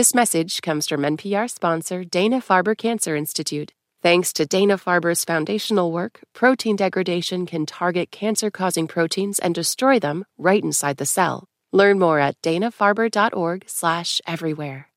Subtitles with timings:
[0.00, 3.74] This message comes from NPR sponsor Dana Farber Cancer Institute.
[4.00, 9.98] Thanks to Dana Farber's foundational work, protein degradation can target cancer causing proteins and destroy
[9.98, 11.44] them right inside the cell.
[11.70, 14.88] Learn more at danafarber.org/slash everywhere.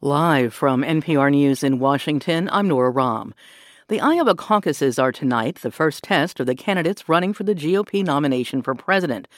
[0.00, 3.34] Live from NPR News in Washington, I'm Nora Raum.
[3.88, 8.02] The Iowa caucuses are tonight, the first test of the candidates running for the GOP
[8.02, 9.28] nomination for president.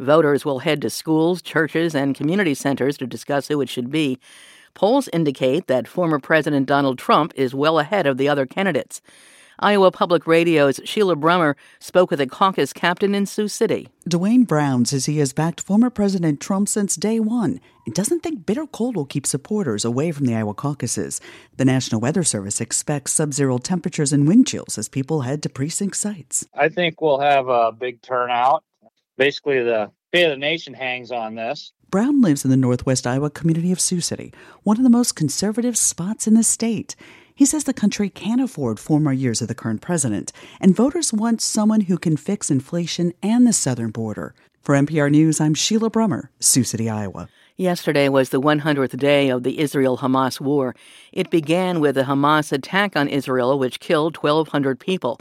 [0.00, 4.18] Voters will head to schools, churches, and community centers to discuss who it should be.
[4.72, 9.02] Polls indicate that former President Donald Trump is well ahead of the other candidates.
[9.62, 13.88] Iowa Public Radio's Sheila Brummer spoke with a caucus captain in Sioux City.
[14.08, 18.46] Dwayne Brown says he has backed former President Trump since day one and doesn't think
[18.46, 21.20] bitter cold will keep supporters away from the Iowa caucuses.
[21.58, 25.50] The National Weather Service expects sub zero temperatures and wind chills as people head to
[25.50, 26.46] precinct sites.
[26.54, 28.64] I think we'll have a big turnout.
[29.20, 31.72] Basically, the fate of the nation hangs on this.
[31.90, 35.76] Brown lives in the northwest Iowa community of Sioux City, one of the most conservative
[35.76, 36.96] spots in the state.
[37.34, 41.12] He says the country can't afford four more years of the current president, and voters
[41.12, 44.34] want someone who can fix inflation and the southern border.
[44.62, 47.28] For NPR News, I'm Sheila Brummer, Sioux City, Iowa.
[47.58, 50.74] Yesterday was the 100th day of the Israel Hamas war.
[51.12, 55.20] It began with a Hamas attack on Israel, which killed 1,200 people.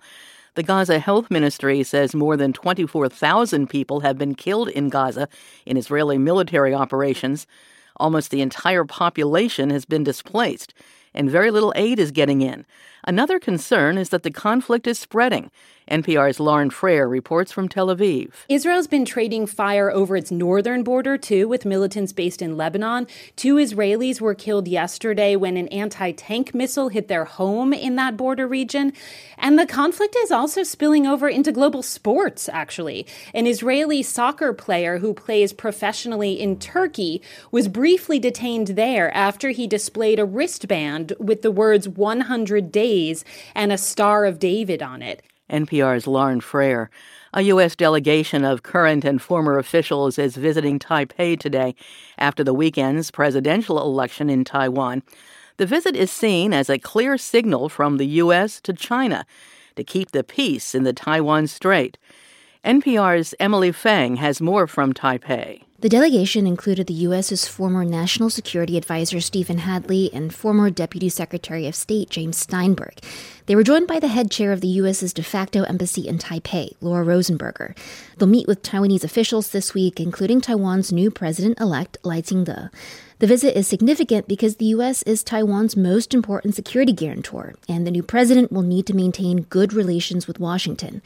[0.56, 5.28] The Gaza Health Ministry says more than 24,000 people have been killed in Gaza
[5.66, 7.46] in Israeli military operations.
[7.98, 10.74] Almost the entire population has been displaced
[11.14, 12.66] and very little aid is getting in.
[13.04, 15.52] Another concern is that the conflict is spreading.
[15.90, 18.32] NPR's Lauren Frayer reports from Tel Aviv.
[18.48, 23.08] Israel's been trading fire over its northern border, too, with militants based in Lebanon.
[23.36, 28.18] Two Israelis were killed yesterday when an anti tank missile hit their home in that
[28.18, 28.94] border region.
[29.38, 33.08] And the conflict is also spilling over into global sports, actually.
[33.34, 39.66] An Israeli soccer player who plays professionally in Turkey was briefly detained there after he
[39.66, 45.24] displayed a wristband with the words 100 days and a Star of David on it.
[45.50, 46.88] NPR's Lauren Frayer.
[47.34, 47.76] A U.S.
[47.76, 51.76] delegation of current and former officials is visiting Taipei today
[52.18, 55.04] after the weekend's presidential election in Taiwan.
[55.58, 58.62] The visit is seen as a clear signal from the U.S.
[58.62, 59.26] to China
[59.76, 61.98] to keep the peace in the Taiwan Strait.
[62.66, 65.64] NPR's Emily Feng has more from Taipei.
[65.82, 71.68] The delegation included the U.S.'s former National Security Advisor Stephen Hadley and former Deputy Secretary
[71.68, 73.00] of State James Steinberg.
[73.50, 76.76] They were joined by the head chair of the U.S.'s de facto embassy in Taipei,
[76.82, 77.76] Laura Rosenberger.
[78.16, 82.70] They'll meet with Taiwanese officials this week, including Taiwan's new president elect, Lai Ching-te.
[83.18, 85.02] The visit is significant because the U.S.
[85.02, 89.74] is Taiwan's most important security guarantor, and the new president will need to maintain good
[89.74, 91.02] relations with Washington.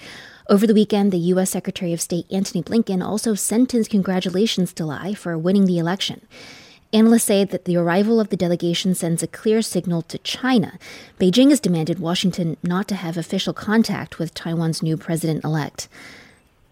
[0.49, 1.51] Over the weekend, the U.S.
[1.51, 6.27] Secretary of State Antony Blinken also sent his congratulations to Lai for winning the election.
[6.93, 10.77] Analysts say that the arrival of the delegation sends a clear signal to China.
[11.19, 15.89] Beijing has demanded Washington not to have official contact with Taiwan's new president elect.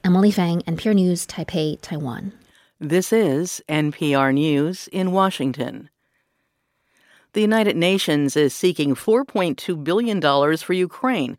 [0.03, 2.33] Emily Feng, NPR News, Taipei, Taiwan.
[2.79, 5.89] This is NPR News in Washington.
[7.33, 10.21] The United Nations is seeking $4.2 billion
[10.57, 11.35] for Ukraine.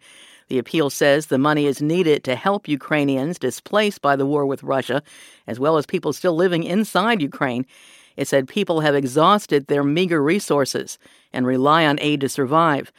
[0.48, 4.64] The appeal says the money is needed to help Ukrainians displaced by the war with
[4.64, 5.04] Russia,
[5.46, 7.64] as well as people still living inside Ukraine.
[8.16, 10.98] It said people have exhausted their meager resources
[11.32, 12.92] and rely on aid to survive.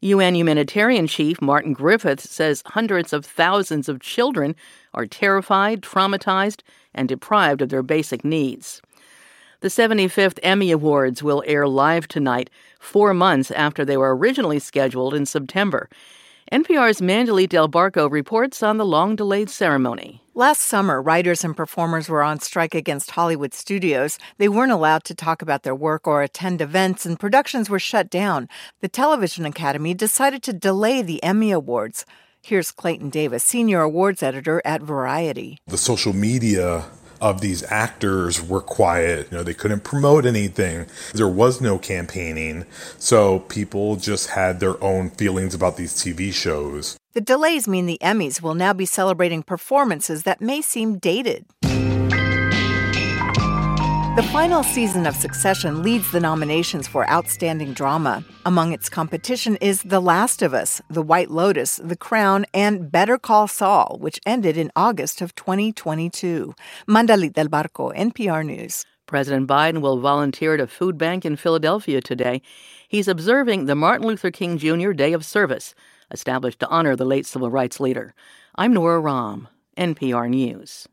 [0.00, 4.54] UN humanitarian chief Martin Griffiths says hundreds of thousands of children
[4.92, 6.60] are terrified, traumatized,
[6.94, 8.82] and deprived of their basic needs.
[9.60, 15.14] The 75th Emmy Awards will air live tonight, four months after they were originally scheduled
[15.14, 15.88] in September.
[16.52, 20.23] NPR's Mandalit Del Barco reports on the long delayed ceremony.
[20.36, 24.18] Last summer, writers and performers were on strike against Hollywood studios.
[24.38, 28.10] They weren't allowed to talk about their work or attend events, and productions were shut
[28.10, 28.48] down.
[28.80, 32.04] The Television Academy decided to delay the Emmy Awards.
[32.42, 35.58] Here's Clayton Davis, senior awards editor at Variety.
[35.68, 36.86] The social media
[37.24, 39.28] of these actors were quiet.
[39.30, 40.86] You know, they couldn't promote anything.
[41.14, 42.66] There was no campaigning.
[42.98, 46.98] So people just had their own feelings about these TV shows.
[47.14, 51.46] The delays mean the Emmys will now be celebrating performances that may seem dated.
[54.16, 58.24] The final season of Succession leads the nominations for Outstanding Drama.
[58.46, 63.18] Among its competition is The Last of Us, The White Lotus, The Crown, and Better
[63.18, 66.54] Call Saul, which ended in August of 2022.
[66.86, 68.86] Mandalit del Barco, NPR News.
[69.06, 72.40] President Biden will volunteer at a food bank in Philadelphia today.
[72.86, 74.92] He's observing the Martin Luther King Jr.
[74.92, 75.74] Day of Service,
[76.12, 78.14] established to honor the late civil rights leader.
[78.54, 80.86] I'm Nora Raum, NPR News.